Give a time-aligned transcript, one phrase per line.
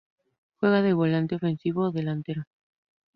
[0.59, 2.43] Juega de volante ofensivo o delantero.